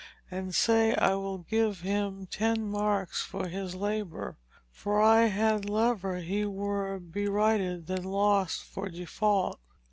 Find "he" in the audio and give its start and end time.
6.21-6.43